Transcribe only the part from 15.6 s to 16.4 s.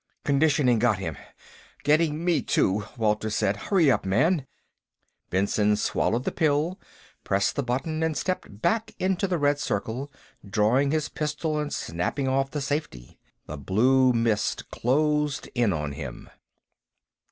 on him.